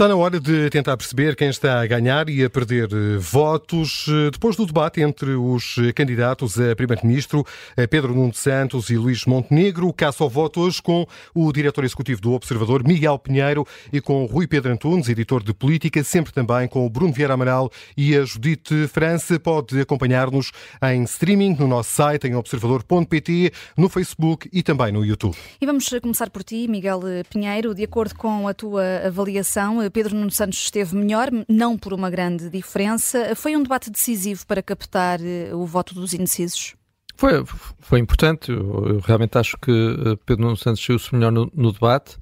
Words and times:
Está 0.00 0.08
na 0.08 0.16
hora 0.16 0.40
de 0.40 0.70
tentar 0.70 0.96
perceber 0.96 1.36
quem 1.36 1.50
está 1.50 1.82
a 1.82 1.86
ganhar 1.86 2.26
e 2.30 2.42
a 2.42 2.48
perder 2.48 2.88
eh, 2.90 3.18
votos. 3.18 4.06
Eh, 4.08 4.30
depois 4.30 4.56
do 4.56 4.64
debate 4.64 5.02
entre 5.02 5.32
os 5.32 5.76
candidatos 5.94 6.58
a 6.58 6.74
Primeiro-Ministro, 6.74 7.44
eh, 7.76 7.86
Pedro 7.86 8.14
Nuno 8.14 8.32
Santos 8.32 8.88
e 8.88 8.96
Luís 8.96 9.26
Montenegro, 9.26 9.92
caça 9.92 10.24
ao 10.24 10.30
voto 10.30 10.62
hoje 10.62 10.80
com 10.80 11.06
o 11.34 11.52
diretor 11.52 11.84
executivo 11.84 12.18
do 12.18 12.32
Observador, 12.32 12.82
Miguel 12.82 13.18
Pinheiro, 13.18 13.66
e 13.92 14.00
com 14.00 14.24
Rui 14.24 14.46
Pedro 14.46 14.72
Antunes, 14.72 15.06
editor 15.06 15.42
de 15.42 15.52
política, 15.52 16.02
sempre 16.02 16.32
também 16.32 16.66
com 16.66 16.86
o 16.86 16.88
Bruno 16.88 17.12
Vieira 17.12 17.34
Amaral 17.34 17.70
e 17.94 18.16
a 18.16 18.24
Judite 18.24 18.88
França. 18.88 19.38
Pode 19.38 19.78
acompanhar-nos 19.78 20.50
em 20.82 21.02
streaming 21.02 21.56
no 21.56 21.68
nosso 21.68 21.90
site, 21.90 22.26
em 22.26 22.34
observador.pt, 22.34 23.52
no 23.76 23.90
Facebook 23.90 24.48
e 24.50 24.62
também 24.62 24.92
no 24.92 25.04
YouTube. 25.04 25.36
E 25.60 25.66
vamos 25.66 25.90
começar 26.00 26.30
por 26.30 26.42
ti, 26.42 26.66
Miguel 26.66 27.02
Pinheiro. 27.28 27.74
De 27.74 27.84
acordo 27.84 28.14
com 28.14 28.48
a 28.48 28.54
tua 28.54 29.02
avaliação, 29.04 29.89
Pedro 29.90 30.14
Nuno 30.14 30.30
Santos 30.30 30.58
esteve 30.58 30.96
melhor, 30.96 31.28
não 31.48 31.76
por 31.76 31.92
uma 31.92 32.10
grande 32.10 32.48
diferença. 32.48 33.34
Foi 33.34 33.56
um 33.56 33.62
debate 33.62 33.90
decisivo 33.90 34.46
para 34.46 34.62
captar 34.62 35.20
eh, 35.20 35.54
o 35.54 35.66
voto 35.66 35.94
dos 35.94 36.14
indecisos? 36.14 36.74
Foi, 37.16 37.44
foi 37.80 37.98
importante. 37.98 38.50
Eu, 38.50 38.86
eu 38.86 38.98
realmente 39.00 39.36
acho 39.36 39.56
que 39.58 39.70
eh, 39.70 40.16
Pedro 40.24 40.44
Nuno 40.44 40.56
Santos 40.56 40.84
saiu-se 40.84 41.14
melhor 41.14 41.30
no, 41.30 41.50
no 41.54 41.72
debate. 41.72 42.16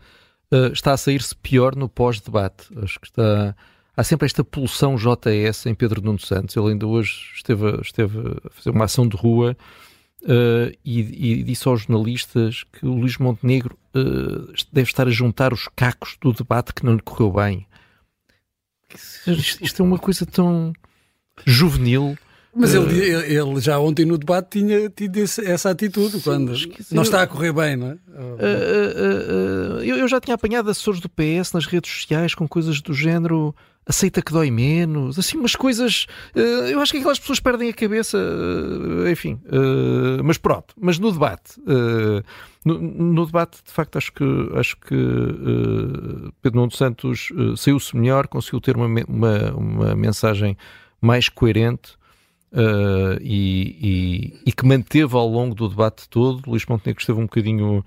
Uh, 0.51 0.73
está 0.73 0.93
a 0.93 0.97
sair-se 0.97 1.37
pior 1.37 1.77
no 1.77 1.89
pós-debate. 1.89 2.69
Acho 2.83 2.99
que 2.99 3.07
está. 3.07 3.55
Há 3.97 4.03
sempre 4.03 4.27
esta 4.27 4.43
pulsão 4.43 4.97
JS 4.97 5.67
em 5.67 5.75
Pedro 5.75 6.01
Nuno 6.01 6.19
Santos. 6.19 6.57
Ele 6.57 6.71
ainda 6.71 6.87
hoje 6.87 7.33
esteve, 7.35 7.81
esteve 7.83 8.19
a 8.45 8.51
fazer 8.51 8.71
uma 8.71 8.87
ação 8.87 9.07
de 9.07 9.17
rua 9.17 9.57
Uh, 10.23 10.75
e, 10.85 11.01
e, 11.01 11.43
disse 11.45 11.69
aos 11.69 11.83
jornalistas 11.83 12.65
que 12.73 12.85
o 12.85 12.93
Luís 12.93 13.17
Montenegro 13.19 13.79
uh, 13.95 14.53
deve 14.73 14.91
estar 14.91 15.07
a 15.07 15.13
juntar 15.13 15.53
os 15.53 15.69
cacos 15.77 16.17
do 16.21 16.33
debate 16.33 16.75
que 16.75 16.85
não 16.85 16.95
lhe 16.95 17.03
correu 17.03 17.31
bem. 17.33 17.67
Isto, 19.27 19.65
isto 19.65 19.83
é 19.83 19.85
uma 19.85 19.99
coisa 19.99 20.27
tão 20.27 20.73
juvenil. 21.47 22.19
Mas 22.59 22.75
uh, 22.75 22.79
ele, 22.91 23.35
ele, 23.35 23.61
já 23.61 23.79
ontem 23.79 24.05
no 24.05 24.19
debate 24.19 24.59
tinha 24.59 24.91
tido 24.91 25.19
essa 25.19 25.71
atitude, 25.71 26.13
sim, 26.13 26.21
quando 26.21 26.53
não 26.91 27.03
está 27.03 27.23
a 27.23 27.27
correr 27.27 27.53
bem, 27.53 27.77
não 27.77 27.91
é? 27.93 27.99
eu, 29.85 29.97
eu, 29.97 30.09
já 30.09 30.21
tinha 30.21 30.35
apanhado 30.35 30.69
assessores 30.69 31.01
do 31.01 31.09
PS 31.09 31.53
nas 31.53 31.67
redes 31.67 31.91
sociais 31.91 32.35
com 32.35 32.49
coisas 32.49 32.81
do 32.81 32.93
género 32.93 33.55
aceita 33.89 34.21
que 34.21 34.33
dói 34.33 34.51
menos, 34.51 35.19
assim, 35.19 35.39
umas 35.39 35.57
coisas. 35.57 36.07
Uh, 36.37 36.69
eu 36.69 36.81
acho 36.81 36.93
que 36.93 36.99
aquelas 36.99 37.19
pessoas 37.19 37.41
perdem 37.41 37.71
a 37.71 37.73
cabeça, 37.73 38.19
uh, 38.19 39.09
enfim. 39.09 39.41
Uh, 39.47 40.23
mas 40.23 40.37
pronto, 40.37 40.75
mas 40.79 40.99
no 40.99 41.11
debate, 41.11 41.59
no, 42.65 42.79
no, 42.79 43.25
debate, 43.25 43.59
de 43.65 43.73
facto, 43.73 43.97
acho 43.97 44.13
que, 44.13 44.25
acho 44.57 44.77
que 44.77 44.95
Pedro 46.43 46.61
Nuno 46.61 46.71
Santos 46.71 47.31
saiu-se 47.57 47.97
melhor, 47.97 48.29
conseguiu 48.29 48.61
ter 48.61 48.77
uma, 48.77 48.87
uma, 49.09 49.53
uma 49.53 49.97
mensagem 49.97 50.55
mais 51.01 51.31
coerente. 51.31 51.97
E, 53.21 53.77
e, 54.41 54.41
e, 54.47 54.53
que 54.53 54.65
manteve 54.65 55.15
ao 55.15 55.29
longo 55.29 55.55
do 55.55 55.69
debate 55.69 56.09
todo. 56.09 56.49
Luís 56.49 56.65
Montenegro 56.67 57.01
esteve 57.01 57.19
um 57.19 57.25
bocadinho 57.25 57.85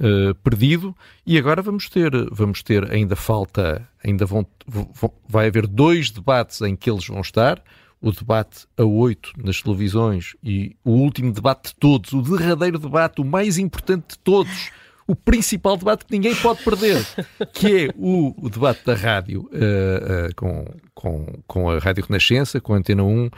uh, 0.00 0.34
perdido 0.36 0.96
e 1.26 1.38
agora 1.38 1.62
vamos 1.62 1.88
ter, 1.88 2.10
vamos 2.32 2.62
ter 2.62 2.90
ainda 2.90 3.14
falta, 3.14 3.86
ainda 4.02 4.24
vão, 4.24 4.46
vão, 4.66 5.12
vai 5.28 5.46
haver 5.46 5.66
dois 5.66 6.10
debates 6.10 6.60
em 6.62 6.74
que 6.74 6.90
eles 6.90 7.06
vão 7.06 7.20
estar, 7.20 7.62
o 8.00 8.10
debate 8.10 8.66
a 8.78 8.84
oito 8.84 9.32
nas 9.36 9.60
televisões 9.60 10.34
e 10.42 10.74
o 10.82 10.92
último 10.92 11.32
debate 11.32 11.68
de 11.68 11.74
todos, 11.76 12.12
o 12.12 12.22
derradeiro 12.22 12.78
debate, 12.78 13.20
o 13.20 13.24
mais 13.24 13.58
importante 13.58 14.12
de 14.12 14.18
todos, 14.18 14.70
o 15.06 15.14
principal 15.14 15.76
debate 15.76 16.06
que 16.06 16.12
ninguém 16.12 16.34
pode 16.36 16.62
perder, 16.62 17.04
que 17.52 17.84
é 17.84 17.88
o, 17.96 18.34
o 18.38 18.48
debate 18.48 18.84
da 18.86 18.94
rádio 18.94 19.42
uh, 19.52 20.28
uh, 20.30 20.34
com, 20.34 20.64
com, 20.94 21.26
com 21.46 21.70
a 21.70 21.78
Rádio 21.78 22.04
Renascença, 22.04 22.60
com 22.60 22.72
a 22.72 22.78
Antena 22.78 23.02
1, 23.02 23.28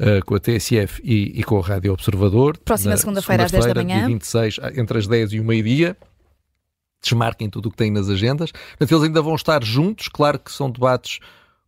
uh, 0.00 0.24
com 0.24 0.34
a 0.34 0.40
TSF 0.40 1.00
e, 1.04 1.38
e, 1.38 1.44
com 1.44 1.58
a 1.58 1.62
Rádio 1.62 1.92
Observador. 1.92 2.56
Próxima 2.58 2.96
segunda-feira 2.96 3.48
segunda 3.48 3.68
às 3.68 3.74
10 3.74 3.74
da 3.74 3.94
manhã. 3.94 4.06
26, 4.08 4.56
entre 4.76 4.98
as 4.98 5.06
10 5.06 5.34
e 5.34 5.40
o 5.40 5.44
meio-dia. 5.44 5.96
Desmarquem 7.02 7.48
tudo 7.48 7.66
o 7.66 7.70
que 7.70 7.76
têm 7.76 7.90
nas 7.90 8.08
agendas. 8.08 8.50
Portanto, 8.50 8.92
eles 8.92 9.04
ainda 9.04 9.22
vão 9.22 9.34
estar 9.34 9.62
juntos. 9.62 10.08
Claro 10.08 10.38
que 10.38 10.52
são 10.52 10.70
debates 10.70 11.20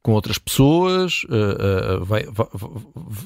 com 0.03 0.13
outras 0.13 0.37
pessoas, 0.37 1.23
uh, 1.25 2.01
uh, 2.01 2.05
vai, 2.05 2.27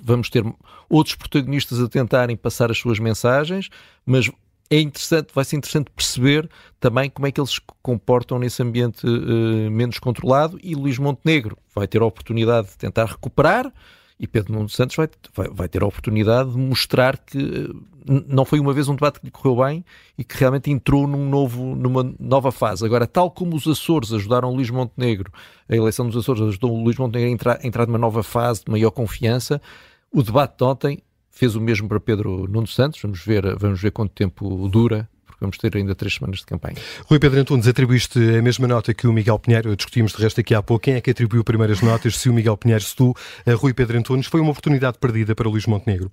vamos 0.05 0.29
ter 0.29 0.45
outros 0.91 1.17
protagonistas 1.17 1.81
a 1.81 1.89
tentarem 1.89 2.37
passar 2.37 2.71
as 2.71 2.77
suas 2.77 2.99
mensagens, 2.99 3.71
mas 4.05 4.31
é 4.69 4.81
interessante, 4.81 5.29
vai 5.33 5.45
ser 5.45 5.57
interessante 5.57 5.91
perceber 5.91 6.51
também 6.79 7.09
como 7.09 7.27
é 7.27 7.33
que 7.33 7.41
eles 7.41 7.53
se 7.53 7.61
comportam 7.83 8.39
nesse 8.39 8.63
ambiente 8.63 9.07
uh, 9.07 9.71
menos 9.71 9.99
controlado 9.99 10.59
e 10.63 10.75
Luís 10.75 10.99
Montenegro 10.99 11.57
vai 11.75 11.87
ter 11.87 12.03
a 12.03 12.05
oportunidade 12.05 12.69
de 12.69 12.77
tentar 12.77 13.07
recuperar 13.07 13.73
e 14.19 14.27
Pedro 14.27 14.55
Nuno 14.55 14.69
Santos 14.69 14.97
vai, 14.97 15.09
vai, 15.35 15.49
vai, 15.49 15.69
ter 15.69 15.83
a 15.83 15.87
oportunidade 15.87 16.51
de 16.51 16.57
mostrar 16.57 17.19
que 17.19 17.39
eh, 17.39 18.23
não 18.27 18.45
foi 18.45 18.59
uma 18.59 18.73
vez 18.73 18.89
um 18.89 18.95
debate 18.95 19.21
que 19.21 19.27
lhe 19.27 19.31
correu 19.31 19.57
bem 19.65 19.85
e 20.17 20.25
que 20.25 20.37
realmente 20.37 20.71
entrou 20.71 21.07
num 21.07 21.29
novo, 21.29 21.75
numa 21.75 22.15
nova 22.19 22.51
fase. 22.51 22.85
Agora, 22.85 23.07
tal 23.07 23.31
como 23.31 23.55
os 23.55 23.67
Açores 23.67 24.13
ajudaram 24.13 24.55
Luís 24.55 24.71
Montenegro, 24.71 25.31
a 25.69 25.77
eleição 25.77 26.07
dos 26.07 26.17
Açores 26.17 26.43
ajudou 26.43 26.83
Luís 26.83 26.97
Montenegro 26.97 27.29
a 27.29 27.33
entrar, 27.33 27.61
a 27.63 27.67
entrar 27.67 27.87
numa 27.87 27.99
nova 27.99 28.23
fase 28.23 28.65
de 28.65 28.71
maior 28.71 28.91
confiança, 28.91 29.61
o 30.11 30.23
debate 30.23 30.57
de 30.57 30.65
ontem 30.65 31.03
fez 31.31 31.55
o 31.55 31.61
mesmo 31.61 31.87
para 31.87 32.01
Pedro 32.01 32.47
Nuno 32.49 32.67
Santos. 32.67 33.01
Vamos 33.03 33.23
ver, 33.23 33.55
vamos 33.57 33.81
ver 33.83 33.91
quanto 33.91 34.13
tempo 34.13 34.67
dura 34.69 35.07
porque 35.37 35.45
vamos 35.45 35.59
ter 35.59 35.77
ainda 35.77 35.95
três 35.95 36.15
semanas 36.15 36.39
de 36.39 36.47
campanha. 36.47 36.77
Rui 37.05 37.19
Pedro 37.19 37.41
Antunes, 37.41 37.67
atribuíste 37.67 38.19
a 38.19 38.43
mesma 38.43 38.67
nota 38.67 38.95
que 38.95 39.07
o 39.07 39.13
Miguel 39.13 39.39
Pinheiro, 39.39 39.77
discutimos 39.77 40.13
de 40.13 40.23
resto 40.23 40.41
aqui 40.41 40.55
há 40.55 40.63
pouco, 40.63 40.85
quem 40.85 40.95
é 40.95 41.01
que 41.01 41.11
atribuiu 41.11 41.45
primeiras 41.45 41.81
notas, 41.83 42.17
se 42.17 42.29
o 42.29 42.33
Miguel 42.33 42.57
Pinheiro, 42.57 42.83
se 42.83 42.97
tu, 42.97 43.15
a 43.45 43.53
Rui 43.53 43.75
Pedro 43.75 43.99
Antunes, 43.99 44.27
foi 44.27 44.41
uma 44.41 44.51
oportunidade 44.51 44.99
perdida 44.99 45.35
para 45.35 45.49
Luís 45.49 45.67
Montenegro? 45.67 46.11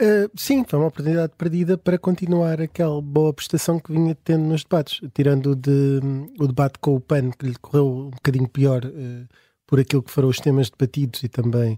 Uh, 0.00 0.30
sim, 0.34 0.64
foi 0.66 0.78
uma 0.78 0.88
oportunidade 0.88 1.32
perdida 1.36 1.76
para 1.76 1.98
continuar 1.98 2.60
aquela 2.60 3.00
boa 3.00 3.32
prestação 3.32 3.78
que 3.78 3.92
vinha 3.92 4.16
tendo 4.24 4.44
nos 4.44 4.62
debates, 4.62 5.00
tirando 5.14 5.54
de, 5.54 6.00
o 6.38 6.46
debate 6.46 6.78
com 6.80 6.96
o 6.96 7.00
PAN, 7.00 7.30
que 7.30 7.46
lhe 7.46 7.56
correu 7.60 8.06
um 8.06 8.10
bocadinho 8.10 8.48
pior 8.48 8.84
uh, 8.84 9.28
por 9.66 9.80
aquilo 9.80 10.02
que 10.02 10.10
foram 10.10 10.28
os 10.28 10.38
temas 10.38 10.70
debatidos 10.70 11.22
e 11.22 11.28
também 11.28 11.76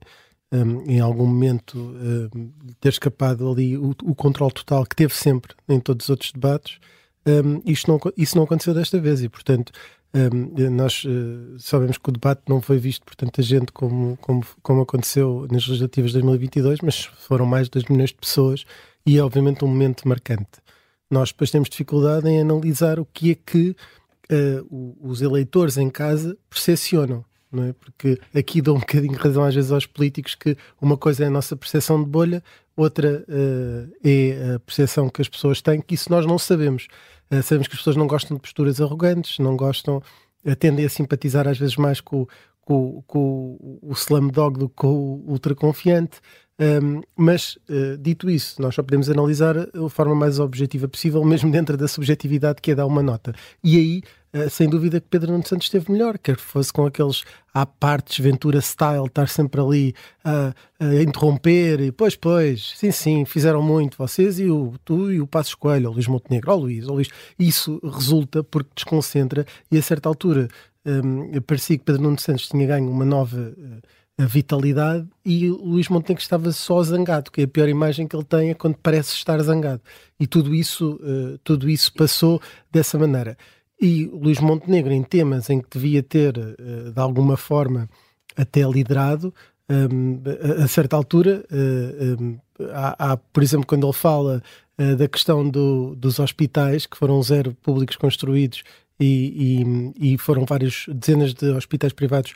um, 0.54 0.82
em 0.88 1.00
algum 1.00 1.26
momento 1.26 1.76
um, 1.76 2.52
ter 2.80 2.90
escapado 2.90 3.50
ali 3.50 3.76
o, 3.76 3.90
o 4.04 4.14
controle 4.14 4.52
total 4.52 4.86
que 4.86 4.94
teve 4.94 5.12
sempre 5.12 5.54
em 5.68 5.80
todos 5.80 6.06
os 6.06 6.10
outros 6.10 6.30
debates, 6.32 6.78
um, 7.26 7.60
isto 7.64 7.90
não, 7.90 8.00
isso 8.16 8.36
não 8.36 8.44
aconteceu 8.44 8.72
desta 8.72 9.00
vez 9.00 9.22
e, 9.22 9.28
portanto, 9.28 9.72
nós 10.70 11.04
uh, 11.04 11.58
sabemos 11.58 11.98
que 11.98 12.08
o 12.08 12.12
debate 12.12 12.42
não 12.48 12.60
foi 12.60 12.78
visto 12.78 13.04
por 13.04 13.16
tanta 13.16 13.42
gente 13.42 13.72
como, 13.72 14.16
como, 14.18 14.44
como 14.62 14.82
aconteceu 14.82 15.44
nas 15.50 15.66
legislativas 15.66 16.12
de 16.12 16.20
2022, 16.20 16.80
mas 16.82 17.04
foram 17.04 17.44
mais 17.44 17.66
de 17.66 17.72
2 17.72 17.86
milhões 17.86 18.10
de 18.10 18.16
pessoas 18.16 18.64
e 19.04 19.18
é 19.18 19.24
obviamente 19.24 19.64
um 19.64 19.68
momento 19.68 20.06
marcante. 20.06 20.62
Nós 21.10 21.30
depois 21.30 21.50
temos 21.50 21.68
dificuldade 21.68 22.28
em 22.28 22.40
analisar 22.40 23.00
o 23.00 23.04
que 23.04 23.32
é 23.32 23.34
que 23.34 23.70
uh, 24.30 24.96
os 25.00 25.20
eleitores 25.20 25.76
em 25.76 25.90
casa 25.90 26.36
percepcionam 26.48 27.24
não 27.54 27.64
é? 27.64 27.72
Porque 27.72 28.18
aqui 28.34 28.60
dou 28.60 28.76
um 28.76 28.80
bocadinho 28.80 29.16
razão 29.16 29.44
às 29.44 29.54
vezes 29.54 29.70
aos 29.70 29.86
políticos 29.86 30.34
que 30.34 30.56
uma 30.80 30.96
coisa 30.96 31.24
é 31.24 31.26
a 31.26 31.30
nossa 31.30 31.56
percepção 31.56 32.02
de 32.02 32.08
bolha, 32.08 32.42
outra 32.76 33.24
uh, 33.28 33.92
é 34.02 34.54
a 34.54 34.60
percepção 34.60 35.08
que 35.08 35.22
as 35.22 35.28
pessoas 35.28 35.62
têm, 35.62 35.80
que 35.80 35.94
isso 35.94 36.10
nós 36.10 36.26
não 36.26 36.38
sabemos. 36.38 36.88
Uh, 37.30 37.42
sabemos 37.42 37.68
que 37.68 37.74
as 37.74 37.80
pessoas 37.80 37.96
não 37.96 38.06
gostam 38.06 38.36
de 38.36 38.40
posturas 38.40 38.80
arrogantes, 38.80 39.38
não 39.38 39.56
gostam, 39.56 40.02
uh, 40.44 40.56
tendem 40.56 40.84
a 40.84 40.88
simpatizar 40.88 41.46
às 41.46 41.58
vezes 41.58 41.76
mais 41.76 42.00
com, 42.00 42.26
com, 42.60 43.02
com 43.06 43.78
o 43.82 43.92
slam 43.92 44.28
dog 44.28 44.58
do 44.58 44.68
que 44.68 44.74
com 44.76 44.88
o 44.88 45.24
ultra 45.30 45.54
confiante. 45.54 46.20
Um, 46.58 47.02
mas, 47.16 47.58
uh, 47.68 47.98
dito 47.98 48.30
isso, 48.30 48.62
nós 48.62 48.74
só 48.74 48.82
podemos 48.82 49.10
analisar 49.10 49.56
a 49.58 49.88
forma 49.88 50.14
mais 50.14 50.38
objetiva 50.38 50.86
possível, 50.86 51.24
mesmo 51.24 51.50
dentro 51.50 51.76
da 51.76 51.88
subjetividade 51.88 52.60
que 52.62 52.70
é 52.70 52.74
dar 52.74 52.86
uma 52.86 53.02
nota. 53.02 53.34
E 53.62 53.76
aí, 53.76 54.02
sem 54.50 54.68
dúvida, 54.68 55.00
que 55.00 55.06
Pedro 55.08 55.32
Nuno 55.32 55.46
Santos 55.46 55.66
esteve 55.66 55.92
melhor, 55.92 56.18
quer 56.18 56.36
fosse 56.36 56.72
com 56.72 56.84
aqueles 56.84 57.22
à 57.52 57.64
partes 57.64 58.18
Ventura 58.18 58.60
style, 58.60 59.06
estar 59.06 59.28
sempre 59.28 59.60
ali 59.60 59.94
a, 60.24 60.52
a, 60.80 61.02
interromper, 61.02 61.80
e 61.80 61.92
pois, 61.92 62.16
pois, 62.16 62.72
sim, 62.76 62.90
sim, 62.90 63.24
fizeram 63.24 63.62
muito 63.62 63.96
vocês 63.96 64.40
e 64.40 64.46
o, 64.46 64.74
tu 64.84 65.12
e 65.12 65.20
o 65.20 65.26
Passo 65.26 65.50
Escolho, 65.50 65.88
o 65.88 65.92
Luís 65.92 66.08
Montenegro, 66.08 66.50
ó 66.50 66.54
oh, 66.54 66.58
Luís, 66.58 66.88
oh, 66.88 66.94
Luís. 66.94 67.08
Isso 67.38 67.80
resulta 67.84 68.42
porque 68.42 68.70
desconcentra 68.74 69.46
e 69.70 69.78
a 69.78 69.82
certa 69.82 70.08
altura 70.08 70.48
um, 70.84 71.40
parecia 71.42 71.78
que 71.78 71.84
Pedro 71.84 72.02
Nuno 72.02 72.18
Santos 72.18 72.48
tinha 72.48 72.66
ganho 72.66 72.90
uma 72.90 73.04
nova. 73.04 73.54
Uh, 73.56 73.80
vitalidade 74.16 75.08
e 75.24 75.48
Luís 75.48 75.88
Montenegro 75.88 76.22
estava 76.22 76.52
só 76.52 76.80
zangado, 76.84 77.32
que 77.32 77.40
é 77.40 77.44
a 77.44 77.48
pior 77.48 77.68
imagem 77.68 78.06
que 78.06 78.14
ele 78.14 78.24
tem 78.24 78.50
é 78.50 78.54
quando 78.54 78.76
parece 78.76 79.12
estar 79.12 79.42
zangado. 79.42 79.82
E 80.20 80.26
tudo 80.26 80.54
isso, 80.54 81.00
uh, 81.02 81.36
tudo 81.42 81.68
isso 81.68 81.92
passou 81.92 82.40
dessa 82.70 82.96
maneira. 82.96 83.36
E 83.80 84.06
Luís 84.06 84.40
Montenegro, 84.40 84.92
em 84.92 85.02
temas 85.02 85.50
em 85.50 85.60
que 85.60 85.68
devia 85.70 86.02
ter, 86.02 86.36
uh, 86.38 86.92
de 86.92 87.00
alguma 87.00 87.36
forma, 87.36 87.88
até 88.36 88.62
liderado, 88.62 89.32
um, 89.68 90.20
a, 90.62 90.68
certa 90.68 90.96
altura, 90.96 91.44
uh, 91.50 92.22
um, 92.22 92.38
há, 92.72 93.16
por 93.16 93.42
exemplo, 93.42 93.66
quando 93.66 93.86
ele 93.86 93.92
fala 93.92 94.42
da 94.98 95.06
questão 95.06 95.48
do, 95.48 95.94
dos 95.94 96.18
hospitais, 96.18 96.84
que 96.84 96.96
foram 96.96 97.22
zero 97.22 97.54
públicos 97.62 97.94
construídos 97.94 98.64
e, 98.98 99.62
e, 100.00 100.14
e 100.14 100.18
foram 100.18 100.44
várias 100.44 100.86
dezenas 100.88 101.32
de 101.32 101.48
hospitais 101.50 101.92
privados 101.92 102.34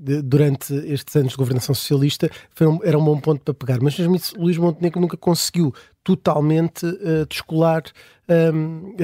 de, 0.00 0.22
durante 0.22 0.72
estes 0.72 1.14
anos 1.16 1.32
de 1.32 1.36
governação 1.36 1.74
socialista, 1.74 2.30
um, 2.62 2.78
era 2.82 2.98
um 2.98 3.04
bom 3.04 3.20
ponto 3.20 3.42
para 3.42 3.52
pegar. 3.52 3.78
Mas 3.82 3.98
mesmo 3.98 4.16
isso, 4.16 4.34
Luís 4.40 4.56
Montenegro 4.56 5.02
nunca 5.02 5.18
conseguiu 5.18 5.74
totalmente 6.02 6.86
descolar 7.28 7.82
um, 8.50 8.94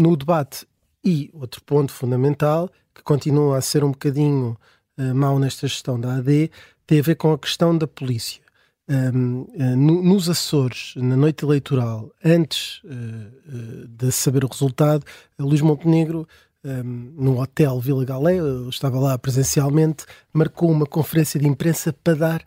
no 0.00 0.16
debate. 0.16 0.66
E 1.04 1.30
outro 1.32 1.62
ponto 1.64 1.92
fundamental, 1.92 2.70
que 2.94 3.02
continua 3.02 3.58
a 3.58 3.60
ser 3.60 3.84
um 3.84 3.92
bocadinho 3.92 4.56
uh, 4.98 5.14
mau 5.14 5.38
nesta 5.38 5.66
gestão 5.66 5.98
da 5.98 6.16
AD, 6.16 6.50
tem 6.86 7.00
a 7.00 7.02
ver 7.02 7.14
com 7.14 7.32
a 7.32 7.38
questão 7.38 7.76
da 7.76 7.86
polícia. 7.86 8.42
Um, 8.88 9.42
uh, 9.42 9.76
no, 9.76 10.02
nos 10.02 10.28
Açores, 10.28 10.94
na 10.96 11.16
noite 11.16 11.44
eleitoral, 11.44 12.10
antes 12.24 12.82
uh, 12.84 13.86
de 13.88 14.10
saber 14.10 14.44
o 14.44 14.48
resultado, 14.48 15.04
Luís 15.38 15.60
Montenegro, 15.60 16.26
um, 16.64 17.12
no 17.16 17.40
Hotel 17.40 17.78
Vila 17.80 18.04
Galé, 18.04 18.38
eu 18.40 18.68
estava 18.68 18.98
lá 18.98 19.16
presencialmente, 19.16 20.04
marcou 20.32 20.70
uma 20.70 20.86
conferência 20.86 21.38
de 21.38 21.46
imprensa 21.46 21.92
para 21.92 22.14
dar 22.14 22.44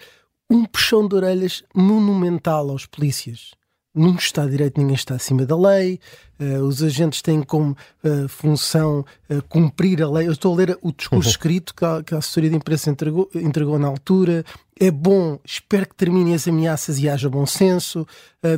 um 0.49 0.65
puxão 0.65 1.07
de 1.07 1.15
orelhas 1.15 1.63
monumental 1.73 2.69
aos 2.69 2.85
polícias 2.85 3.51
num 3.93 4.15
Estado 4.15 4.45
de 4.45 4.51
Direito 4.51 4.79
ninguém 4.79 4.95
está 4.95 5.15
acima 5.15 5.45
da 5.45 5.57
lei, 5.57 5.99
uh, 6.39 6.63
os 6.63 6.81
agentes 6.81 7.21
têm 7.21 7.43
como 7.43 7.75
uh, 8.03 8.27
função 8.27 9.05
uh, 9.29 9.41
cumprir 9.49 10.01
a 10.01 10.09
lei. 10.09 10.27
Eu 10.27 10.31
estou 10.31 10.53
a 10.53 10.57
ler 10.57 10.77
o 10.81 10.91
discurso 10.91 11.27
uhum. 11.27 11.31
escrito 11.31 11.75
que 11.75 11.83
a, 11.83 12.01
que 12.03 12.15
a, 12.15 12.17
assessoria 12.17 12.49
de 12.49 12.55
imprensa 12.55 12.89
entregou, 12.89 13.29
entregou 13.35 13.77
na 13.77 13.87
altura. 13.87 14.45
É 14.83 14.89
bom, 14.89 15.39
espero 15.45 15.87
que 15.87 15.93
terminem 15.93 16.33
as 16.33 16.47
ameaças 16.47 16.97
e 16.97 17.07
haja 17.07 17.29
bom 17.29 17.45
senso. 17.45 18.03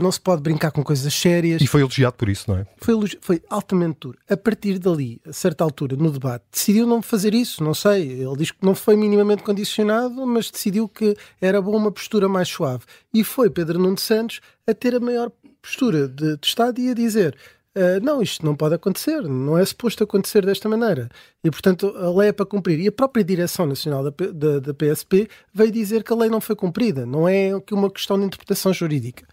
não 0.01 0.09
se 0.09 0.21
pode 0.21 0.41
brincar 0.41 0.71
com 0.71 0.81
coisas 0.81 1.13
sérias. 1.13 1.61
E 1.61 1.67
foi 1.67 1.81
elogiado 1.81 2.15
por 2.15 2.29
isso, 2.29 2.49
não 2.49 2.59
é? 2.59 2.65
Foi, 2.77 2.95
foi 3.19 3.41
altamente 3.49 3.97
duro. 3.99 4.17
A 4.29 4.37
partir 4.37 4.79
dali, 4.79 5.19
a 5.27 5.33
certa 5.33 5.65
altura, 5.65 5.97
no 5.97 6.09
debate, 6.09 6.45
decidiu 6.49 6.87
não 6.87 7.01
fazer 7.01 7.33
isso. 7.33 7.61
Não 7.61 7.73
sei. 7.73 8.09
Ele 8.09 8.37
diz 8.37 8.51
que 8.51 8.65
não 8.65 8.73
foi 8.73 8.95
minimamente 8.95 9.43
condicionado, 9.43 10.25
mas 10.25 10.49
decidiu 10.49 10.87
que 10.87 11.13
era 11.41 11.61
bom 11.61 11.75
uma 11.75 11.91
postura 11.91 12.29
mais 12.29 12.47
suave. 12.47 12.85
E 13.13 13.21
foi 13.21 13.49
Pedro 13.49 13.77
Nuno 13.77 13.99
Santos 13.99 14.39
a 14.65 14.73
ter 14.73 14.95
a 14.95 15.01
maior 15.01 15.29
postura 15.61 16.07
de, 16.07 16.37
de 16.37 16.47
Estado 16.47 16.79
e 16.79 16.89
a 16.89 16.93
dizer 16.93 17.37
Uh, 17.75 17.99
não, 18.03 18.21
isto 18.21 18.45
não 18.45 18.55
pode 18.55 18.75
acontecer, 18.75 19.23
não 19.23 19.57
é 19.57 19.65
suposto 19.65 20.03
acontecer 20.03 20.45
desta 20.45 20.69
maneira. 20.69 21.09
E, 21.43 21.49
portanto, 21.49 21.87
a 21.97 22.11
lei 22.11 22.29
é 22.29 22.31
para 22.31 22.45
cumprir. 22.45 22.79
E 22.79 22.87
a 22.87 22.91
própria 22.91 23.23
Direção 23.23 23.65
Nacional 23.65 24.03
da, 24.03 24.11
da, 24.31 24.59
da 24.59 24.73
PSP 24.73 25.27
veio 25.51 25.71
dizer 25.71 26.03
que 26.03 26.13
a 26.13 26.15
lei 26.15 26.29
não 26.29 26.39
foi 26.39 26.55
cumprida, 26.55 27.05
não 27.05 27.27
é 27.27 27.49
uma 27.71 27.89
questão 27.89 28.19
de 28.19 28.25
interpretação 28.25 28.71
jurídica. 28.71 29.27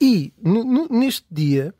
E, 0.00 0.32
neste 0.90 1.26
dia, 1.30 1.74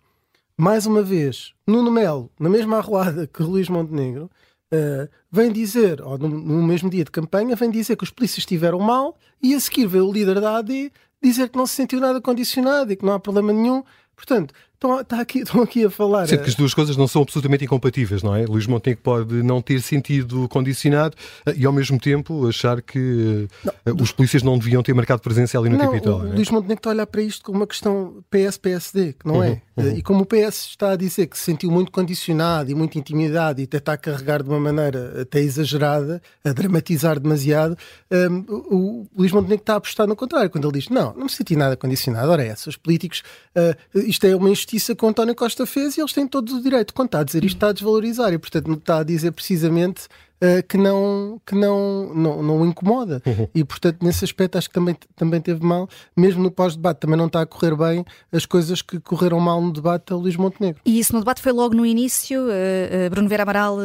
mais 0.57 0.87
uma 0.87 1.03
vez, 1.03 1.53
Nuno 1.67 1.91
Melo, 1.91 2.31
na 2.39 2.49
mesma 2.49 2.77
arruada 2.79 3.27
que 3.27 3.43
Luís 3.43 3.69
Montenegro, 3.69 4.31
uh, 4.73 5.09
vem 5.31 5.51
dizer, 5.51 6.01
ou 6.03 6.17
no, 6.19 6.29
no, 6.29 6.63
mesmo 6.63 6.91
dia 6.91 7.05
de 7.05 7.11
campanha, 7.11 7.57
vem 7.57 7.71
dizer 7.71 7.97
que 7.97 8.05
os 8.05 8.11
polícias 8.11 8.39
estiveram 8.39 8.79
mal 8.79 9.17
e 9.43 9.55
a 9.55 9.61
seguir 9.61 9.87
veio 9.87 10.07
o 10.07 10.13
líder 10.13 10.41
da 10.41 10.59
AD 10.59 10.93
dizer 11.23 11.49
que 11.49 11.57
não 11.57 11.67
se 11.67 11.75
sentiu 11.75 11.99
nada 11.99 12.21
condicionado 12.21 12.93
e 12.93 12.97
que 12.97 13.05
não 13.05 13.15
há 13.15 13.21
problema 13.21 13.53
nenhum. 13.53 13.83
Portanto, 14.15 14.55
estão, 14.85 15.05
tá 15.05 15.21
aqui, 15.21 15.41
estão 15.43 15.63
aqui 15.63 15.85
a 15.85 15.91
falar. 15.91 16.27
Sendo 16.27 16.43
que 16.43 16.51
as 16.51 16.55
duas 16.55 16.75
coisas 16.75 16.97
não 16.97 17.09
são 17.09 17.23
absolutamente 17.23 17.65
incompatíveis, 17.65 18.23
não 18.23 18.35
é? 18.35 18.45
Luís 18.45 18.67
Montenegro 18.67 19.03
pode 19.03 19.43
não 19.43 19.61
ter 19.61 19.81
sentido 19.81 20.49
condicionado 20.49 21.17
eh, 21.47 21.55
e, 21.57 21.67
ao 21.67 21.73
mesmo 21.73 21.99
tempo, 21.99 22.47
achar 22.47 22.83
que 22.83 23.49
não, 23.65 23.73
eh, 23.87 23.93
os 24.01 24.13
polícias 24.13 24.43
não 24.43 24.59
deviam 24.59 24.83
ter 24.83 24.95
marcado 24.95 25.23
presença 25.23 25.59
ali 25.59 25.71
no 25.71 25.79
não, 25.79 25.87
Capitólio. 25.87 26.33
É? 26.33 26.37
Luís 26.37 26.51
Montenegro 26.51 26.81
está 26.81 26.91
a 26.91 26.93
olhar 26.93 27.07
para 27.07 27.23
isto 27.23 27.45
como 27.45 27.59
uma 27.59 27.67
questão 27.67 28.23
PS-PSD, 28.31 29.15
que 29.15 29.27
não 29.27 29.43
é? 29.43 29.49
uhum, 29.49 29.61
é? 29.77 29.83
Uhum. 29.83 29.97
E 29.97 30.03
como 30.03 30.23
o 30.23 30.27
PS 30.27 30.67
está 30.67 30.91
a 30.91 30.97
dizer 30.97 31.27
que 31.27 31.37
se 31.37 31.45
sentiu 31.45 31.71
muito 31.71 31.91
condicionado 31.91 32.71
e 32.71 32.75
muito 32.75 32.99
intimidado 32.99 33.61
e 33.61 33.65
até 33.65 33.79
está 33.79 33.95
a 33.95 33.97
carregar 33.97 34.43
de 34.43 34.49
uma 34.49 34.61
maneira 34.61 35.23
até 35.23 35.41
exagerada, 35.41 36.23
a 36.45 36.53
dramatizar 36.53 37.19
demasiado, 37.19 37.77
um, 38.11 38.45
o 38.49 39.07
Luís 39.17 39.33
Montenegro 39.33 39.63
está 39.63 39.75
a 39.75 39.77
apostar 39.77 40.07
no 40.07 40.17
contrário, 40.17 40.51
quando 40.51 40.69
ele 40.69 40.79
diz: 40.79 40.89
Não, 40.89 41.15
não 41.15 41.25
me 41.25 41.31
senti 41.31 41.57
nada 41.57 41.77
condicionado. 41.77 42.31
Ora, 42.31 42.45
é, 42.45 42.53
os 42.53 42.77
políticos, 42.77 43.23
uh, 43.57 43.99
isto 43.99 44.27
é 44.27 44.35
uma 44.35 44.49
injustiça 44.49 44.74
que 44.97 45.05
o 45.05 45.09
António 45.09 45.35
Costa 45.35 45.67
fez 45.67 45.97
e 45.97 46.01
eles 46.01 46.13
têm 46.13 46.27
todo 46.27 46.57
o 46.57 46.63
direito. 46.63 46.95
Quando 46.95 47.09
está 47.09 47.21
a 47.21 47.25
dizer 47.25 47.45
isto, 47.45 47.57
está 47.57 47.69
a 47.69 47.73
desvalorizar 47.73 48.33
e, 48.33 48.39
portanto, 48.39 48.67
não 48.67 48.77
está 48.77 48.99
a 48.99 49.03
dizer 49.05 49.33
precisamente 49.33 50.09
uh, 50.43 50.63
que, 50.69 50.77
não, 50.77 51.41
que 51.47 51.55
não, 51.55 52.15
não, 52.15 52.43
não 52.43 52.61
o 52.61 52.67
incomoda. 52.67 53.23
Uhum. 53.25 53.49
E, 53.55 53.65
portanto, 53.65 53.99
nesse 54.03 54.25
aspecto, 54.25 54.59
acho 54.59 54.69
que 54.69 54.75
também, 54.75 54.97
também 55.17 55.41
teve 55.41 55.65
mal. 55.65 55.89
Mesmo 56.17 56.43
no 56.43 56.51
pós-debate, 56.51 57.01
também 57.01 57.17
não 57.17 57.27
está 57.27 57.43
a 57.43 57.47
correr 57.47 57.77
bem 57.77 58.05
as 58.33 58.47
coisas 58.47 58.83
que 58.83 59.01
correram 59.01 59.41
mal 59.41 59.61
no 59.61 59.73
debate 59.73 60.13
a 60.13 60.17
Luís 60.17 60.37
Montenegro. 60.37 60.81
E 60.85 60.99
isso 60.99 61.13
no 61.13 61.21
debate 61.21 61.41
foi 61.41 61.53
logo 61.53 61.75
no 61.75 61.85
início. 61.87 62.43
Uh, 62.43 63.11
Bruno 63.11 63.29
Vera 63.29 63.43
Amaral, 63.43 63.79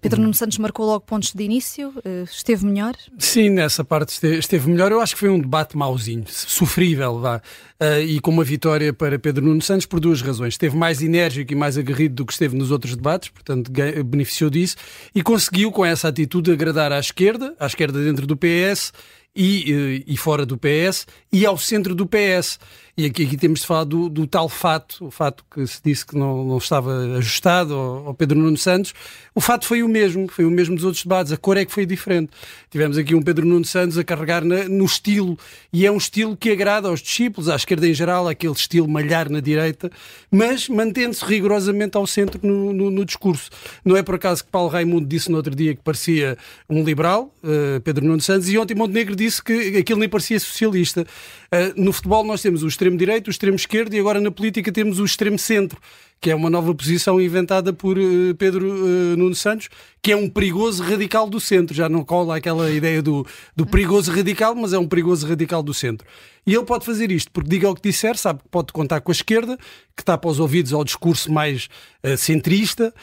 Pedro 0.00 0.18
uhum. 0.18 0.24
Nuno 0.24 0.34
Santos 0.34 0.58
marcou 0.58 0.86
logo 0.86 1.00
pontos 1.00 1.32
de 1.32 1.42
início. 1.42 1.92
esteve 2.30 2.64
melhor? 2.64 2.94
Sim, 3.18 3.50
nessa 3.50 3.84
parte 3.84 4.10
esteve, 4.10 4.38
esteve 4.38 4.70
melhor. 4.70 4.92
Eu 4.92 5.00
acho 5.00 5.14
que 5.14 5.20
foi 5.20 5.28
um 5.28 5.40
debate 5.40 5.76
mauzinho, 5.76 6.24
sofrível, 6.26 7.20
vá 7.20 7.40
uh, 7.80 8.00
e 8.00 8.20
com 8.20 8.30
uma 8.30 8.44
vitória 8.44 8.92
para 8.92 9.18
Pedro 9.18 9.44
Nuno 9.44 9.62
Santos 9.62 9.86
por 9.86 10.00
duas 10.00 10.20
razões. 10.22 10.54
Esteve 10.54 10.76
mais 10.76 11.02
enérgico 11.02 11.52
e 11.52 11.56
mais 11.56 11.78
aguerrido 11.78 12.14
do 12.14 12.26
que 12.26 12.32
esteve 12.32 12.56
nos 12.56 12.70
outros 12.70 12.96
debates, 12.96 13.28
portanto 13.28 13.70
beneficiou 14.04 14.50
disso, 14.50 14.76
e 15.14 15.22
conseguiu 15.22 15.70
com 15.70 15.84
essa 15.84 16.08
atitude 16.08 16.52
agradar 16.52 16.92
à 16.92 16.98
esquerda, 16.98 17.54
à 17.58 17.66
esquerda 17.66 18.02
dentro 18.02 18.26
do 18.26 18.36
PS 18.36 18.92
e, 19.34 19.72
eh, 19.72 20.04
e 20.06 20.16
fora 20.16 20.46
do 20.46 20.56
PS 20.56 21.06
e 21.32 21.44
ao 21.44 21.58
centro 21.58 21.94
do 21.94 22.06
PS. 22.06 22.58
E 22.96 23.06
aqui, 23.06 23.24
aqui 23.24 23.36
temos 23.36 23.60
de 23.60 23.66
falar 23.66 23.82
do, 23.82 24.08
do, 24.08 24.24
tal 24.24 24.48
fato, 24.48 25.06
o 25.06 25.10
fato 25.10 25.44
que 25.50 25.66
se 25.66 25.80
disse 25.84 26.06
que 26.06 26.16
não, 26.16 26.44
não 26.44 26.58
estava 26.58 27.16
ajustado 27.16 27.74
ao, 27.74 28.06
ao, 28.06 28.14
Pedro 28.14 28.38
Nuno 28.38 28.56
Santos. 28.56 28.94
O 29.34 29.40
fato 29.40 29.66
foi 29.66 29.82
o 29.82 29.88
mesmo, 29.88 30.28
foi 30.28 30.44
o 30.44 30.50
mesmo 30.50 30.76
dos 30.76 30.84
outros 30.84 31.02
debates. 31.02 31.32
A 31.32 31.36
cor 31.36 31.56
é 31.56 31.64
que 31.64 31.72
foi 31.72 31.84
diferente. 31.86 32.30
Tivemos 32.70 32.96
aqui 32.96 33.12
um 33.12 33.20
Pedro 33.20 33.44
Nuno 33.44 33.64
Santos 33.64 33.98
a 33.98 34.04
carregar 34.04 34.44
na, 34.44 34.68
no 34.68 34.84
estilo, 34.84 35.36
e 35.72 35.84
é 35.84 35.90
um 35.90 35.96
estilo 35.96 36.36
que 36.36 36.52
agrada 36.52 36.86
aos 36.86 37.02
discípulos, 37.02 37.48
à 37.48 37.56
esquerda 37.56 37.88
em 37.88 37.92
geral, 37.92 38.28
aquele 38.28 38.52
estilo 38.52 38.88
malhar 38.88 39.28
na 39.28 39.40
direita, 39.40 39.90
mas 40.30 40.68
mantendo-se 40.68 41.24
rigorosamente 41.24 41.96
ao 41.96 42.06
centro 42.06 42.38
no, 42.46 42.72
no, 42.72 42.92
no, 42.92 43.04
discurso. 43.04 43.50
Não 43.84 43.96
é 43.96 44.04
por 44.04 44.14
acaso 44.14 44.44
que 44.44 44.50
Paulo 44.52 44.68
Raimundo 44.68 45.08
disse 45.08 45.28
no 45.32 45.36
outro 45.36 45.52
dia 45.52 45.74
que 45.74 45.82
parecia 45.82 46.38
um 46.70 46.84
liberal, 46.84 47.34
uh, 47.42 47.80
Pedro 47.80 48.04
Nuno 48.04 48.20
Santos, 48.20 48.48
e 48.48 48.56
ontem 48.56 48.76
Montenegro 48.76 49.16
disse 49.16 49.42
que 49.42 49.78
aquilo 49.78 49.98
nem 49.98 50.08
parecia 50.08 50.38
socialista. 50.38 51.04
Uh, 51.52 51.80
no 51.80 51.92
futebol 51.92 52.22
nós 52.22 52.40
temos 52.40 52.62
o 52.84 52.86
extremo-direito, 52.86 53.28
o 53.28 53.30
extremo-esquerdo 53.30 53.94
e 53.94 53.98
agora 53.98 54.20
na 54.20 54.30
política 54.30 54.70
temos 54.70 54.98
o 54.98 55.04
extremo-centro 55.04 55.78
que 56.20 56.30
é 56.30 56.34
uma 56.34 56.48
nova 56.48 56.74
posição 56.74 57.20
inventada 57.20 57.70
por 57.70 57.98
uh, 57.98 58.34
Pedro 58.38 58.66
uh, 58.66 59.14
Nuno 59.14 59.34
Santos, 59.34 59.68
que 60.00 60.10
é 60.10 60.16
um 60.16 60.26
perigoso 60.26 60.82
radical 60.82 61.28
do 61.28 61.38
centro. 61.38 61.74
Já 61.74 61.86
não 61.86 62.02
cola 62.02 62.38
aquela 62.38 62.70
ideia 62.70 63.02
do, 63.02 63.26
do 63.54 63.66
perigoso 63.66 64.10
radical, 64.10 64.54
mas 64.54 64.72
é 64.72 64.78
um 64.78 64.88
perigoso 64.88 65.26
radical 65.26 65.62
do 65.62 65.74
centro. 65.74 66.06
E 66.46 66.54
ele 66.54 66.64
pode 66.64 66.86
fazer 66.86 67.12
isto, 67.12 67.30
porque 67.30 67.50
diga 67.50 67.68
o 67.68 67.74
que 67.74 67.82
disser, 67.82 68.16
sabe 68.16 68.42
que 68.42 68.48
pode 68.48 68.72
contar 68.72 69.02
com 69.02 69.10
a 69.10 69.12
esquerda, 69.12 69.58
que 69.94 70.00
está 70.00 70.16
para 70.16 70.30
os 70.30 70.40
ouvidos 70.40 70.72
ao 70.72 70.82
discurso 70.82 71.30
mais 71.30 71.68
uh, 72.02 72.16
centrista, 72.16 72.94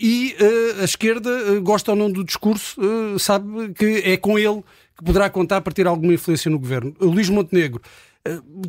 e 0.00 0.34
a 0.80 0.84
esquerda, 0.84 1.60
gosta 1.60 1.92
ou 1.92 1.96
não 1.96 2.10
do 2.10 2.24
discurso, 2.24 2.80
sabe 3.20 3.72
que 3.74 4.02
é 4.04 4.16
com 4.16 4.36
ele 4.36 4.62
que 4.98 5.04
poderá 5.04 5.30
contar 5.30 5.60
para 5.60 5.72
ter 5.72 5.86
alguma 5.86 6.12
influência 6.12 6.50
no 6.50 6.58
governo. 6.58 6.96
O 6.98 7.06
Luís 7.06 7.28
Montenegro 7.28 7.80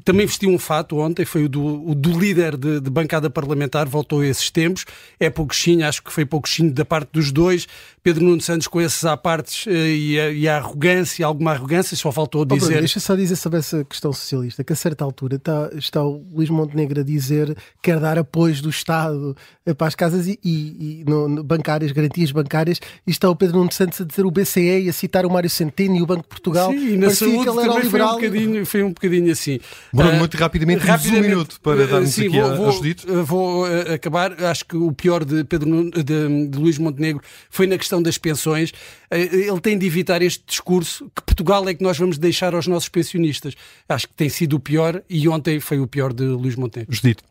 também 0.05 0.25
vestiu 0.25 0.50
um 0.50 0.58
fato 0.58 0.98
ontem, 0.98 1.25
foi 1.25 1.43
o 1.43 1.50
do, 1.50 1.89
o 1.89 1.93
do 1.93 2.17
líder 2.17 2.55
de, 2.55 2.79
de, 2.79 2.89
bancada 2.89 3.29
parlamentar, 3.29 3.88
voltou 3.88 4.22
a 4.22 4.25
esses 4.25 4.50
tempos. 4.50 4.86
É 5.20 5.29
pouquinho, 5.29 5.86
acho 5.86 6.01
que 6.01 6.12
foi 6.12 6.25
pouquinho 6.25 6.72
da 6.72 6.86
parte 6.86 7.10
dos 7.12 7.31
dois. 7.31 7.67
Pedro 8.03 8.24
Nuno 8.24 8.41
Santos 8.41 8.67
com 8.67 8.81
esses 8.81 9.05
apartes 9.05 9.67
eh, 9.67 9.72
e 9.72 10.20
a, 10.20 10.31
e 10.31 10.48
a 10.48 10.58
arrogância, 10.58 11.24
alguma 11.24 11.51
arrogância, 11.51 11.96
só 11.96 12.12
faltou 12.12 12.43
dizer. 12.43 12.63
Oh, 12.63 12.67
Bruno, 12.67 12.79
deixa 12.79 13.00
só 13.00 13.15
dizer 13.15 13.36
sobre 13.36 13.60
essa 13.60 13.84
questão 13.84 14.12
socialista, 14.12 14.63
que 14.63 14.74
a 14.74 14.75
certa 14.75 15.03
altura 15.03 15.36
está, 15.36 15.70
está 15.75 16.03
o 16.03 16.25
Luís 16.34 16.50
Montenegro 16.50 17.01
a 17.01 17.03
dizer 17.03 17.55
que 17.81 17.91
quer 17.91 18.00
dar 18.00 18.17
apoios 18.17 18.60
do 18.60 18.72
Estado 18.72 19.36
eh, 19.65 19.74
para 19.74 19.86
as 19.86 19.93
casas 19.93 20.25
e, 20.25 20.39
e, 20.43 21.01
e 21.01 21.03
no, 21.08 21.27
no, 21.27 21.43
bancárias, 21.43 21.91
garantias 21.91 22.31
bancárias, 22.31 22.79
e 23.05 23.12
está 23.12 23.29
o 23.29 23.36
Pedro 23.36 23.60
Nuno 23.60 23.72
Santos 23.72 24.01
a 24.01 24.03
dizer 24.03 24.25
o 24.25 24.31
BCE 24.31 24.81
e 24.81 24.89
a 24.89 24.93
citar 24.93 25.24
o 25.24 25.29
Mário 25.29 25.50
Centeno 25.50 25.96
e 25.96 26.01
o 26.01 26.05
Banco 26.08 26.24
de 26.24 26.29
Portugal. 26.29 26.72
Sim, 26.72 26.93
e 26.93 26.98
na 26.98 27.12
saúde 27.12 27.46
também 27.46 27.84
foi 27.84 28.01
um, 28.01 28.08
bocadinho, 28.08 28.65
foi 28.65 28.84
um 28.84 28.89
bocadinho 28.89 29.31
assim. 29.31 29.60
Bruno, 29.93 30.13
uh, 30.13 30.15
muito 30.15 30.38
rapidamente, 30.38 30.84
rapidamente 30.84 31.25
um 31.25 31.29
minuto 31.29 31.62
para 31.62 31.86
darmos 31.86 32.10
sim, 32.10 32.27
aqui 32.27 32.39
vou, 32.39 32.51
a, 32.51 32.55
vou, 32.55 32.70
a 32.70 33.22
Vou 33.22 33.65
acabar. 33.93 34.43
Acho 34.43 34.65
que 34.65 34.75
o 34.75 34.91
pior 34.91 35.24
de 35.24 35.43
Pedro 35.43 35.91
de, 35.91 36.48
de 36.48 36.58
Luís 36.58 36.79
Montenegro 36.79 37.22
foi 37.50 37.67
na 37.67 37.77
questão 37.77 37.90
das 38.00 38.19
pensões. 38.19 38.69
Uh, 39.12 39.15
ele 39.15 39.60
tem 39.60 39.75
de 39.75 39.88
evitar 39.88 40.21
este 40.21 40.43
discurso 40.45 41.12
que 41.15 41.24
Portugal 41.24 41.67
é 41.67 41.74
que 41.74 41.81
nós 41.81 41.98
vamos 41.98 42.19
deixar 42.19 42.53
aos 42.53 42.67
nossos 42.67 42.89
pensionistas. 42.89 43.55
Acho 43.89 44.07
que 44.07 44.13
tem 44.13 44.29
sido 44.29 44.57
o 44.57 44.60
pior 44.60 45.01
e 45.10 45.27
ontem 45.27 45.60
foi 45.60 45.79
o 45.79 45.88
pior 45.88 46.13
de 46.13 46.24
Luís 46.24 46.55
Montenegro. 46.55 46.93
Judito. 46.93 47.24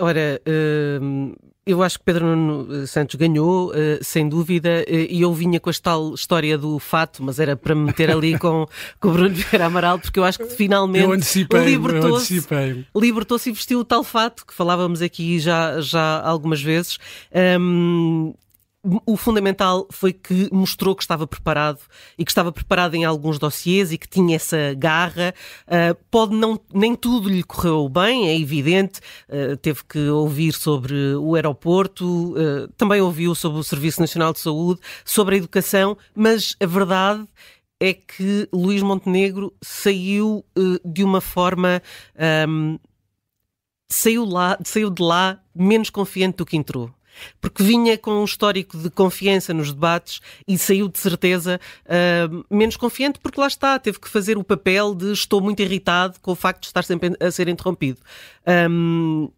Ora, 0.00 0.40
uh, 0.48 1.36
eu 1.66 1.82
acho 1.82 1.98
que 1.98 2.04
Pedro 2.04 2.34
Nuno 2.34 2.86
Santos 2.86 3.16
ganhou, 3.16 3.70
uh, 3.70 4.02
sem 4.02 4.28
dúvida, 4.28 4.84
e 4.88 5.20
eu 5.20 5.32
vinha 5.34 5.60
com 5.60 5.68
a 5.68 5.72
tal 5.74 6.14
história 6.14 6.56
do 6.56 6.78
fato, 6.78 7.22
mas 7.22 7.38
era 7.38 7.54
para 7.54 7.74
me 7.74 7.82
meter 7.82 8.10
ali 8.10 8.38
com, 8.38 8.66
com 8.98 9.08
o 9.08 9.12
Bruno 9.12 9.34
Vieira 9.34 9.66
Amaral, 9.66 9.98
porque 9.98 10.18
eu 10.18 10.24
acho 10.24 10.38
que 10.38 10.46
finalmente 10.46 11.46
libertou-se 11.52 12.42
libertou 12.96 13.38
e 13.46 13.52
vestiu 13.52 13.80
o 13.80 13.84
tal 13.84 14.02
fato 14.02 14.46
que 14.46 14.54
falávamos 14.54 15.02
aqui 15.02 15.38
já, 15.38 15.80
já 15.80 16.20
algumas 16.22 16.62
vezes. 16.62 16.98
Um, 17.60 18.32
o 18.82 19.16
fundamental 19.16 19.86
foi 19.90 20.12
que 20.12 20.48
mostrou 20.52 20.96
que 20.96 21.02
estava 21.02 21.26
preparado 21.26 21.80
e 22.16 22.24
que 22.24 22.30
estava 22.30 22.50
preparado 22.50 22.94
em 22.94 23.04
alguns 23.04 23.38
dossiês 23.38 23.92
e 23.92 23.98
que 23.98 24.08
tinha 24.08 24.36
essa 24.36 24.74
garra. 24.74 25.34
Uh, 25.66 25.94
pode 26.10 26.34
não, 26.34 26.58
nem 26.72 26.94
tudo 26.94 27.28
lhe 27.28 27.42
correu 27.42 27.88
bem, 27.88 28.28
é 28.28 28.38
evidente. 28.38 29.00
Uh, 29.28 29.56
teve 29.58 29.84
que 29.84 30.08
ouvir 30.08 30.54
sobre 30.54 31.14
o 31.16 31.34
aeroporto, 31.34 32.32
uh, 32.32 32.68
também 32.76 33.02
ouviu 33.02 33.34
sobre 33.34 33.60
o 33.60 33.64
Serviço 33.64 34.00
Nacional 34.00 34.32
de 34.32 34.40
Saúde, 34.40 34.80
sobre 35.04 35.34
a 35.34 35.38
educação, 35.38 35.96
mas 36.14 36.56
a 36.58 36.66
verdade 36.66 37.26
é 37.82 37.92
que 37.92 38.48
Luís 38.52 38.82
Montenegro 38.82 39.52
saiu 39.62 40.44
de 40.84 41.02
uma 41.02 41.20
forma. 41.20 41.82
Um, 42.48 42.78
saiu, 43.90 44.24
lá, 44.24 44.58
saiu 44.62 44.90
de 44.90 45.02
lá 45.02 45.42
menos 45.54 45.90
confiante 45.90 46.36
do 46.36 46.46
que 46.46 46.56
entrou 46.56 46.90
porque 47.40 47.62
vinha 47.62 47.96
com 47.98 48.12
um 48.12 48.24
histórico 48.24 48.76
de 48.78 48.90
confiança 48.90 49.52
nos 49.52 49.72
debates 49.72 50.20
e 50.46 50.56
saiu 50.56 50.88
de 50.88 50.98
certeza 50.98 51.60
uh, 51.86 52.44
menos 52.54 52.76
confiante, 52.76 53.18
porque 53.18 53.40
lá 53.40 53.46
está, 53.46 53.78
teve 53.78 53.98
que 53.98 54.08
fazer 54.08 54.38
o 54.38 54.44
papel 54.44 54.94
de 54.94 55.12
estou 55.12 55.40
muito 55.40 55.60
irritado 55.60 56.18
com 56.20 56.32
o 56.32 56.36
facto 56.36 56.62
de 56.62 56.66
estar 56.66 56.84
sempre 56.84 57.16
a 57.20 57.30
ser 57.30 57.48
interrompido. 57.48 57.98
Um, 58.70 59.30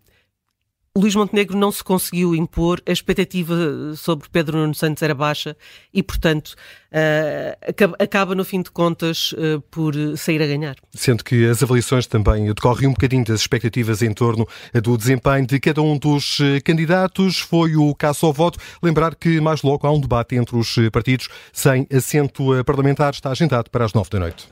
Luís 0.97 1.15
Montenegro 1.15 1.57
não 1.57 1.73
se 1.73 1.83
conseguiu 1.83 2.35
impor, 2.35 2.83
a 2.87 2.93
expectativa 2.93 3.55
sobre 3.97 4.29
Pedro 4.29 4.59
Nuno 4.59 4.75
Santos 4.75 5.03
era 5.03 5.15
baixa 5.15 5.57
e, 5.93 6.03
portanto, 6.03 6.49
uh, 6.49 7.95
acaba, 7.99 8.35
no 8.35 8.45
fim 8.45 8.61
de 8.61 8.71
contas 8.71 9.33
uh, 9.33 9.59
por 9.71 9.95
sair 10.19 10.43
a 10.43 10.47
ganhar. 10.47 10.77
Sendo 10.95 11.25
que 11.25 11.49
as 11.49 11.63
avaliações 11.63 12.07
também 12.07 12.45
decorrem 12.45 12.89
um 12.89 12.93
bocadinho 12.93 13.25
das 13.25 13.41
expectativas 13.41 14.03
em 14.03 14.13
torno 14.13 14.47
do 14.83 14.99
desempenho 14.99 15.47
de 15.47 15.59
cada 15.59 15.81
um 15.81 15.97
dos 15.97 16.39
eh, 16.41 16.61
candidatos. 16.61 17.39
Foi 17.39 17.75
o 17.75 17.95
caso 17.95 18.27
ao 18.27 18.33
voto. 18.33 18.59
Lembrar 18.83 19.15
que 19.15 19.41
mais 19.41 19.63
logo 19.63 19.87
há 19.87 19.91
um 19.91 20.01
debate 20.01 20.37
entre 20.37 20.57
os 20.57 20.77
partidos 20.93 21.29
sem 21.55 21.87
assento 21.91 22.63
parlamentar. 22.67 23.15
Está 23.15 23.31
agendado 23.31 23.71
para 23.71 23.87
as 23.87 23.95
nove 23.95 24.11
da 24.11 24.21
noite. 24.21 24.47